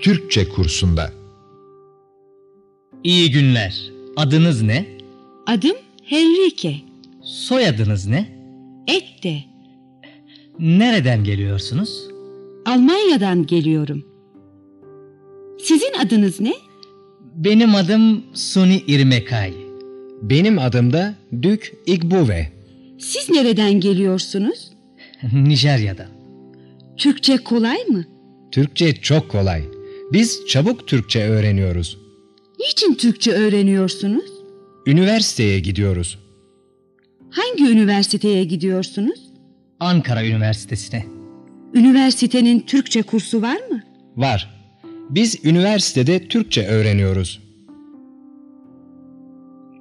[0.00, 1.12] Türkçe kursunda.
[3.04, 3.90] İyi günler.
[4.16, 4.86] Adınız ne?
[5.46, 6.76] Adım Henrike.
[7.22, 8.28] Soyadınız ne?
[8.86, 9.44] Ette.
[10.58, 12.08] Nereden geliyorsunuz?
[12.66, 14.04] Almanya'dan geliyorum.
[15.62, 16.54] Sizin adınız ne?
[17.34, 19.52] Benim adım Suni İrmekay.
[20.22, 22.52] Benim adım da Dük Igbuve.
[22.98, 24.70] Siz nereden geliyorsunuz?
[25.32, 26.08] Nijerya'dan.
[26.96, 28.04] Türkçe kolay mı?
[28.50, 29.62] Türkçe çok kolay.
[30.12, 31.98] Biz çabuk Türkçe öğreniyoruz.
[32.58, 34.30] Niçin Türkçe öğreniyorsunuz?
[34.86, 36.18] Üniversiteye gidiyoruz.
[37.30, 39.20] Hangi üniversiteye gidiyorsunuz?
[39.80, 41.06] Ankara Üniversitesi'ne.
[41.74, 43.82] Üniversitenin Türkçe kursu var mı?
[44.16, 44.56] Var.
[45.10, 47.42] Biz üniversitede Türkçe öğreniyoruz.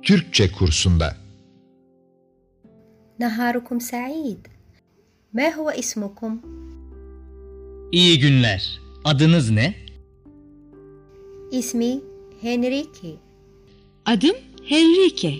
[0.03, 1.15] Türkçe kursunda.
[3.19, 4.45] Naharukum Said.
[5.33, 6.41] Ma huwa ismukum?
[7.91, 8.79] İyi günler.
[9.03, 9.84] Adınız ne?
[11.51, 12.01] İsmi
[12.41, 13.15] Henrique.
[14.05, 15.39] Adım Henrique.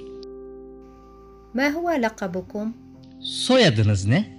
[1.53, 2.73] Ma huwa lakabukum?
[3.21, 4.35] Soyadınız ne?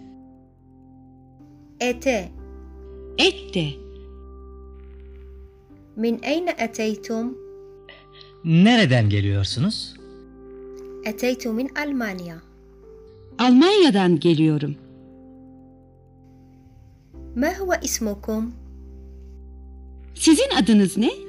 [1.81, 2.29] Ete.
[3.19, 3.69] Ette.
[5.97, 7.39] Min eyne eteytum?
[8.45, 9.95] Nereden geliyorsunuz?
[11.05, 12.43] Eteytu min Almanya.
[13.39, 14.75] Almanya'dan geliyorum.
[17.37, 18.55] Ma huwa ismukum?
[20.15, 21.26] Sizin adınız ne?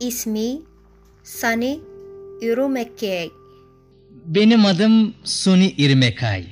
[0.00, 0.60] İsmi
[1.22, 1.80] Sani
[2.40, 3.30] Irumekay.
[4.26, 6.46] Benim adım Suni Irmekay.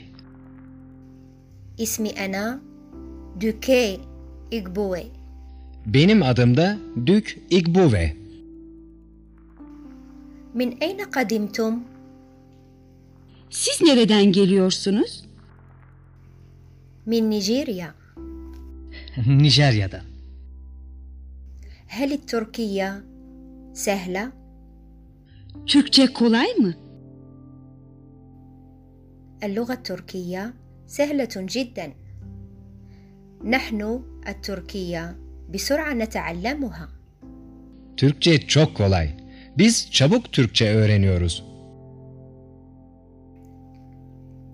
[1.78, 2.60] İsmi ana
[3.40, 4.00] Düke
[4.50, 5.06] Igboe.
[5.86, 8.16] Benim adım da Dük Igboe.
[10.54, 11.84] Min eyne kadimtum?
[13.50, 15.24] Siz nereden geliyorsunuz?
[17.06, 17.94] Min Nijerya.
[19.26, 20.04] Nijerya'dan.
[21.86, 22.92] Heli Türkiye?
[23.73, 24.31] سهلة
[25.67, 26.73] Türkçe kolay mı?
[29.43, 30.53] اللغة التركية
[30.87, 31.87] سهلة جدا
[33.43, 35.15] نحن التركية
[35.53, 36.89] بسرعة نتعلمها
[37.97, 39.09] Türkçe çok kolay.
[39.57, 41.43] Biz çabuk Türkçe öğreniyoruz.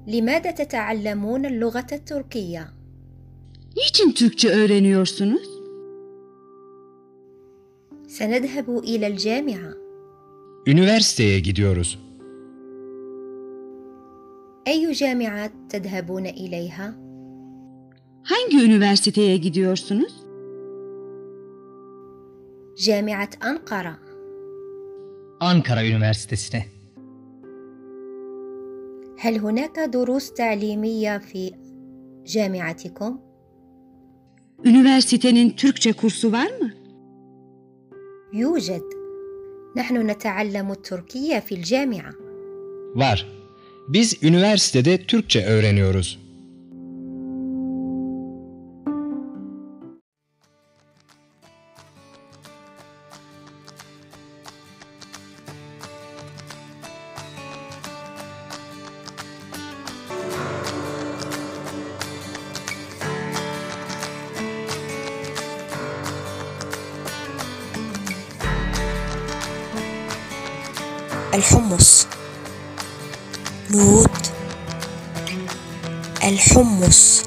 [0.08, 2.64] لماذا تتعلمون اللغة التركية
[3.78, 5.57] Niçin Türkçe öğreniyorsunuz?
[8.08, 9.74] سنذهب إلى الجامعة
[10.68, 11.98] Üniversiteye gidiyoruz.
[14.68, 16.96] أي جامعة تذهبون إليها
[18.24, 20.14] Hangi üniversiteye gidiyorsunuz?
[22.78, 23.98] جامعة أنقرة
[25.42, 26.64] Ankara Üniversitesi'ne.
[29.20, 31.52] هل هناك دروس تعليمية في
[32.26, 33.20] جامعتكم
[34.66, 36.72] Üniversitenin Türkçe kursu var mı?
[38.34, 38.84] يوجد
[39.78, 42.14] نحن نتعلم التركية في الجامعة
[42.96, 43.28] Var.
[43.88, 46.20] Biz üniversitede Türkçe öğreniyoruz.
[71.39, 72.07] الحمص.
[73.71, 74.17] نود
[76.25, 77.23] الحمص.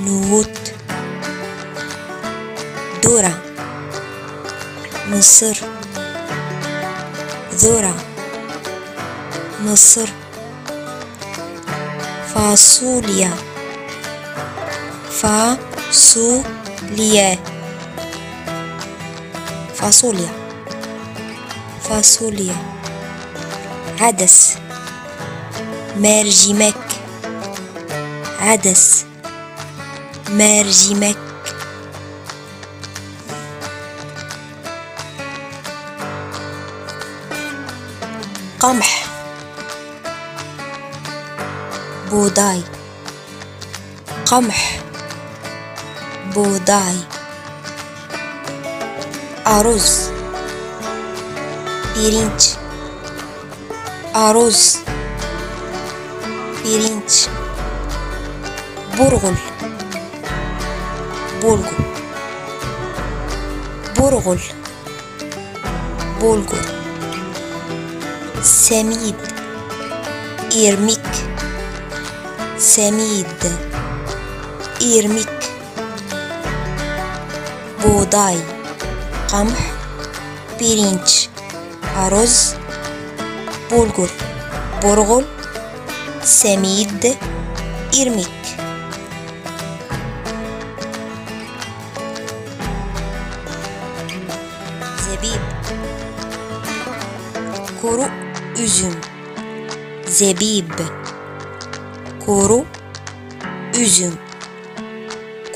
[0.00, 0.58] نود
[3.04, 3.42] ذرة.
[5.08, 5.56] مصر
[7.54, 7.96] ذرة.
[9.60, 10.08] مصر
[12.34, 13.32] فاصوليا.
[15.20, 16.48] فاصوليا.
[19.74, 20.32] فاصوليا.
[21.82, 22.77] فاصوليا.
[24.00, 24.56] عدس.
[25.96, 26.74] مرجمك.
[28.40, 29.04] عدس.
[30.30, 31.16] مرجمك.
[38.60, 39.06] قمح.
[42.10, 42.62] بوداي
[44.26, 44.80] قمح.
[46.34, 46.96] بوداي
[49.46, 50.10] أرز.
[51.94, 52.67] بيرينج
[54.18, 54.78] aruz,
[56.62, 57.28] pirinç,
[58.98, 59.36] burgul,
[61.42, 61.76] bulgur,
[63.96, 64.40] burgul,
[66.20, 66.64] bulgur,
[68.42, 69.14] semid,
[70.50, 71.08] irmik,
[72.58, 73.42] semid,
[74.80, 75.28] irmik,
[77.84, 78.36] buğday,
[79.30, 79.58] kamh,
[80.58, 81.28] pirinç,
[81.96, 82.57] aruz,
[83.71, 84.09] bulgur,
[84.81, 85.23] burgul,
[86.23, 87.17] semid,
[87.93, 88.41] irmik.
[95.03, 95.43] Zebib,
[97.81, 98.05] kuru
[98.63, 98.95] üzüm,
[100.07, 100.73] zebib,
[102.25, 102.65] kuru
[103.79, 104.17] üzüm.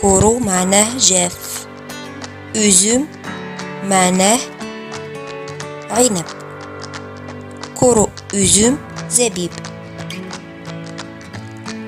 [0.02, 1.68] كورو معناه جاف
[2.56, 3.08] üzüm
[3.90, 4.40] معناه
[5.90, 6.41] عنب كورو
[8.33, 9.51] üzüm, zebib.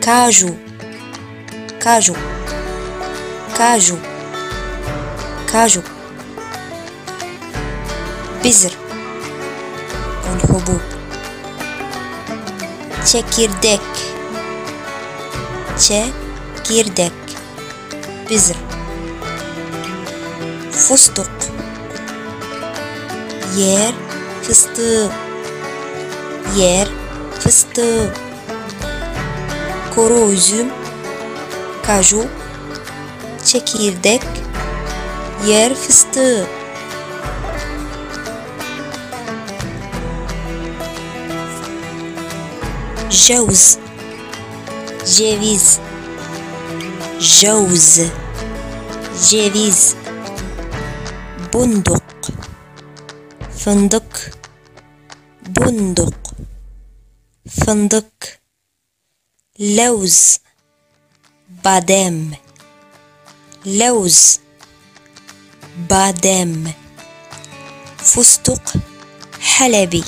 [0.04, 0.54] Kaju,
[1.80, 2.14] kaju,
[3.58, 3.96] kaju,
[5.52, 5.82] kaju.
[8.44, 8.72] Bizir,
[10.32, 10.80] unhubub.
[13.06, 13.80] Çekirdek,
[15.78, 17.12] çekirdek,
[18.30, 18.56] bizir.
[20.72, 21.30] Fıstık,
[23.56, 23.92] yer
[24.42, 25.23] fıstığı
[26.56, 26.88] yer
[27.40, 28.14] fıstığı,
[29.94, 30.68] kuru üzüm,
[31.86, 32.26] kaju,
[33.44, 34.22] çekirdek,
[35.46, 36.46] yer fıstığı.
[43.10, 43.78] Jauz,
[45.16, 45.78] ceviz,
[47.20, 48.00] jauz,
[49.28, 49.96] ceviz,
[51.52, 52.02] bunduk,
[53.58, 54.32] fındık,
[55.46, 56.13] bunduk.
[57.66, 58.04] فندق
[59.58, 60.38] لوز
[61.64, 62.34] بادام.
[63.66, 64.38] لوز
[65.90, 66.72] بادام.
[67.96, 68.72] فستق
[69.40, 70.04] حلبي.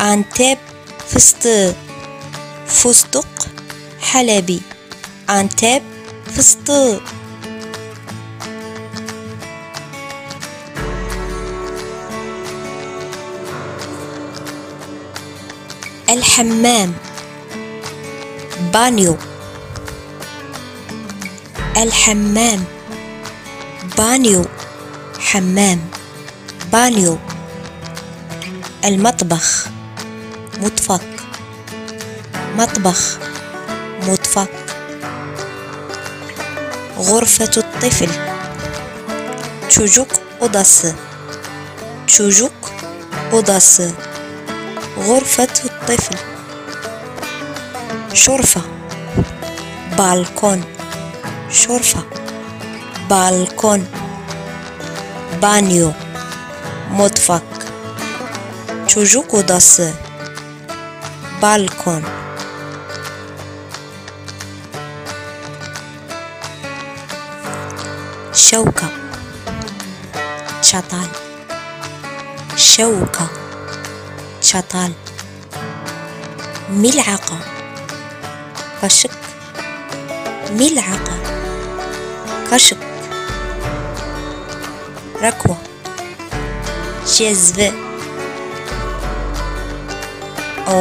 [0.00, 0.58] أنتاب
[1.08, 1.74] فست.
[2.66, 3.48] فستق
[4.00, 4.60] حلبي.
[5.30, 5.82] أنتاب
[6.26, 7.02] فستق
[16.10, 16.94] الحمام.
[18.72, 19.16] بانيو.
[21.76, 22.64] الحمام.
[23.98, 24.44] بانيو.
[25.18, 25.80] حمام.
[26.72, 27.18] بانيو.
[28.84, 29.68] المطبخ.
[30.60, 31.02] مطفق.
[32.56, 33.18] مطبخ.
[34.08, 34.50] مطفق.
[36.98, 38.10] غرفة الطفل.
[39.68, 40.08] çocuk
[40.40, 40.94] odası
[42.06, 42.52] çocuk
[43.32, 43.90] odası
[45.00, 46.16] غرفة الطفل.
[48.12, 48.62] شرفة.
[49.98, 50.64] بالكون.
[51.50, 52.02] شرفة.
[53.10, 53.86] بالكون.
[55.42, 55.92] بانيو.
[56.90, 57.42] مطفك
[58.86, 59.82] تشوجوكو داس.
[61.42, 62.04] بالكون.
[68.32, 68.88] شوكة.
[70.62, 71.08] شطال
[72.56, 73.49] شوكة.
[74.50, 74.90] Çatal
[76.82, 77.38] ملعقة.
[78.80, 79.14] kaşık
[80.60, 81.16] ملعقة.
[82.50, 82.80] kaşık
[85.26, 85.56] ركوة.
[87.16, 87.72] جزوة
[90.68, 90.80] أو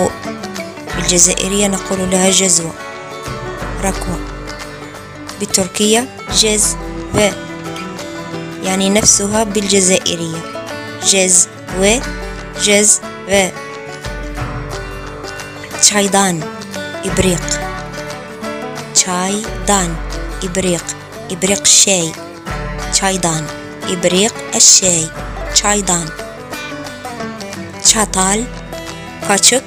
[0.95, 2.73] بالجزائرية نقول لها جزوة.
[3.83, 4.17] ركوة.
[5.39, 6.01] بالتركية
[6.41, 7.31] جزوة.
[8.63, 10.41] يعني نفسها بالجزائرية.
[11.11, 12.01] جزوة.
[12.65, 13.51] جزوة.
[15.81, 16.35] Çaydan
[17.07, 17.45] إبريق
[18.93, 19.89] çaydan
[20.43, 20.85] إبريق
[21.31, 22.11] إبريق الشاي
[22.93, 23.43] çaydan
[23.93, 25.07] إبريق الشاي
[25.55, 26.07] çaydan
[27.83, 28.39] çatal
[29.27, 29.63] kaşık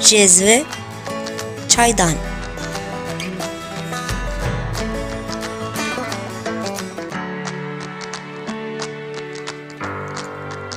[0.00, 0.64] cezve
[1.68, 2.14] çaydan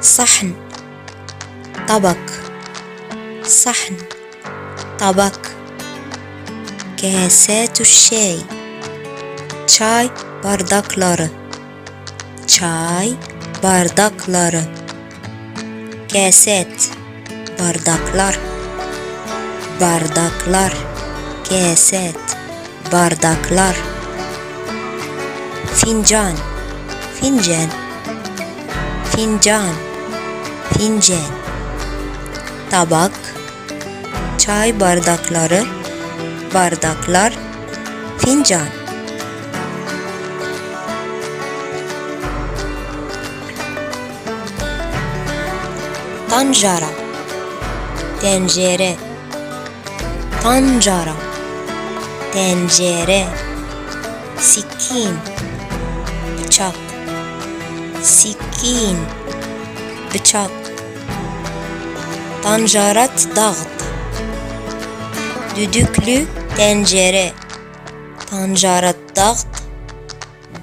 [0.01, 0.51] صحن
[1.87, 2.28] طبق
[3.49, 3.97] صحن
[4.99, 5.39] طبق
[7.01, 8.39] كاسات الشاي
[9.67, 10.09] çay
[10.43, 11.29] bardakları
[12.47, 13.13] çay
[13.63, 14.63] bardakları
[16.07, 16.91] keset
[17.59, 18.39] bardaklar
[19.81, 20.73] bardaklar
[21.43, 22.15] keset
[22.91, 23.75] bardaklar
[25.75, 26.33] fincan
[27.21, 27.69] fincan
[29.11, 29.73] fincan
[30.77, 31.31] fincan
[32.71, 33.38] tabak
[34.49, 35.63] çay bardakları
[36.53, 37.33] bardaklar
[38.17, 38.67] fincan.
[46.29, 46.89] Tanjara
[48.21, 48.95] Tencere.
[50.43, 51.13] Tanjara
[52.33, 53.25] Tencere.
[54.39, 55.17] Sikin
[56.37, 56.75] bıçak.
[58.01, 58.97] Sikin
[60.13, 60.51] bıçak.
[62.43, 63.78] Tancarat dağıt
[65.59, 66.25] Düdüklü
[66.57, 67.31] tencere
[68.29, 69.47] Tancarat dağıt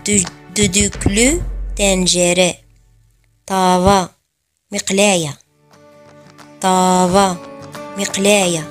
[0.06, 1.40] Dü- Düdüklü
[1.76, 2.56] tencere
[3.46, 4.08] Tava
[4.70, 5.32] Miklaya
[6.60, 7.36] Tava
[7.96, 8.62] Miklaya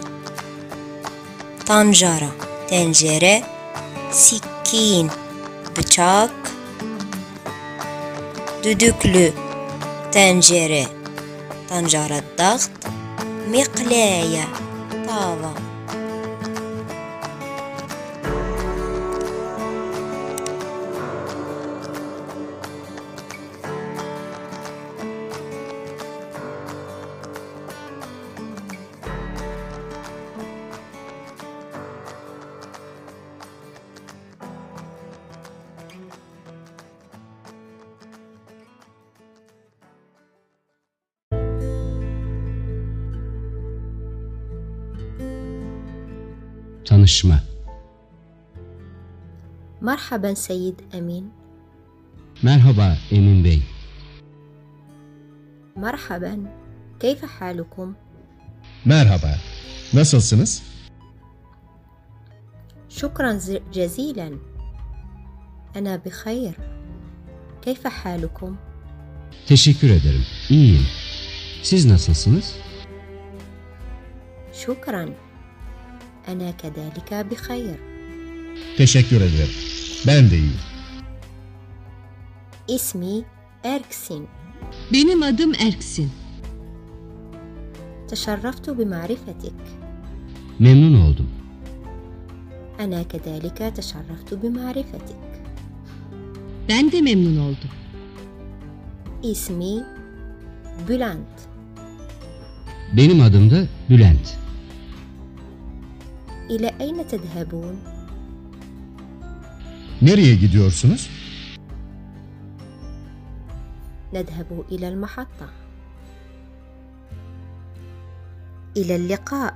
[1.66, 2.30] Tancara
[2.68, 3.44] Tencere
[4.12, 5.12] Sikin
[5.78, 6.32] Bıçak
[8.64, 9.34] Düdüklü
[10.12, 10.86] Tencere
[11.70, 12.70] Tancara dağıt
[13.50, 14.46] Miklaya
[15.08, 15.65] Tava
[46.85, 47.41] Tanışma.
[49.83, 51.31] مرحبا سيد أمين
[52.43, 53.61] Merhaba Emin Bey.
[55.77, 56.47] مرحبا
[57.01, 57.95] كيف حالكم؟
[58.87, 59.35] Merhaba.
[59.95, 60.63] Nasılsınız?
[62.89, 64.39] شكرا ز- جزيلا
[65.77, 66.55] أنا بخير
[67.63, 68.57] كيف حالكم؟
[69.47, 70.25] Teşekkür ederim.
[70.51, 70.87] İyiyim.
[71.63, 72.55] Siz nasılsınız?
[74.53, 75.09] شكرا
[76.29, 77.75] أنا كذلك بخير
[78.77, 79.51] Teşekkür ederim.
[80.07, 80.61] Ben de iyiyim.
[82.71, 83.25] اسمي
[83.67, 84.27] إركسين
[84.93, 86.11] Benim adım Erksin.
[88.09, 89.53] تشرفت بمعرفتك
[90.61, 91.27] Memnun oldum.
[92.81, 95.19] أنا كذلك تشرفت بمعرفتك
[96.69, 97.71] Ben de memnun oldum.
[99.25, 99.83] اسمي
[100.89, 101.37] بولانت
[102.97, 104.37] Benim adım da Bülent.
[106.51, 107.77] إلى أين تذهبون؟
[110.03, 111.09] Nereye gidiyorsunuz?
[114.15, 115.49] نذهب إلى المحطة
[118.77, 119.55] إلى اللقاء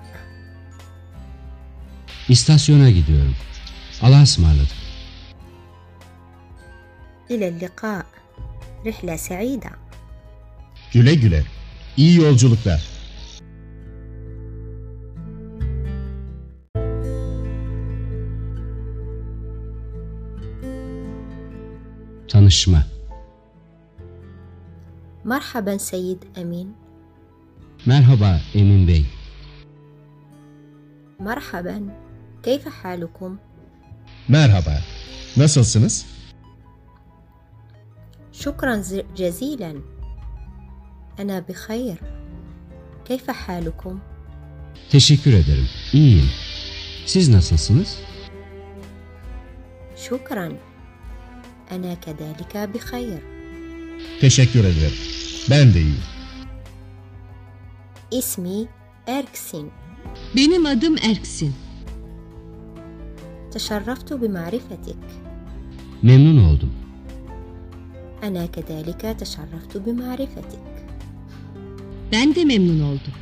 [2.29, 3.35] İstasyona gidiyorum.
[4.03, 4.77] Allah'a ısmarladık.
[7.31, 8.07] إلى اللقاء
[8.87, 9.71] رحلة سعيدة
[10.93, 11.45] Güle güle.
[11.97, 12.83] İyi yolculuklar.
[22.50, 22.84] Tanışma.
[25.26, 26.74] مرحبا سيد أمين
[27.86, 29.06] Merhaba Emin Bey.
[31.20, 31.90] مرحبا
[32.44, 33.38] كيف حالكم؟
[34.30, 34.82] Merhaba.
[35.38, 36.06] Nasılsınız?
[38.32, 38.84] شكرا
[39.18, 39.82] جزيلا
[41.20, 41.98] أنا بخير
[43.06, 44.00] كيف حالكم؟
[44.92, 45.68] Teşekkür ederim.
[45.94, 46.30] İyiyim.
[47.06, 47.98] Siz nasılsınız?
[50.10, 50.69] شكرا
[51.73, 53.19] أنا كذلك بخير
[54.21, 54.97] Teşekkür ederim.
[55.51, 56.03] Ben de iyiyim.
[58.13, 58.69] اسمي
[59.09, 59.67] إركسين
[60.37, 61.53] Benim adım Erksin.
[63.53, 64.97] تشرفت بمعرفتك
[66.03, 66.71] Memnun oldum.
[68.23, 70.63] أنا كذلك تشرفت بمعرفتك
[72.13, 73.15] Ben de memnun oldum.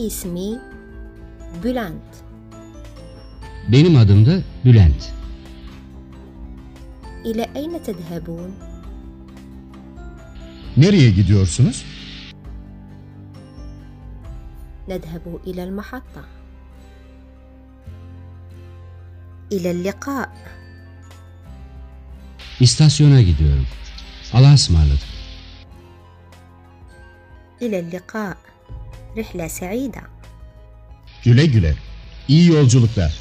[0.00, 0.58] اسمي
[1.64, 2.12] بولانت
[3.72, 5.12] Benim adım da Bülent.
[7.24, 8.54] إلى أين تذهبون؟
[10.76, 11.84] Nereye gidiyorsunuz?
[14.88, 16.24] نذهب إلى المحطة
[19.52, 20.28] إلى اللقاء
[22.60, 23.66] İstasyona gidiyorum.
[24.32, 25.06] Allah'a ısmarladık.
[27.62, 28.36] إلى اللقاء
[29.18, 30.02] رحلة سعيدة
[31.24, 31.74] Güle güle.
[32.28, 33.18] İyi yolculuklar.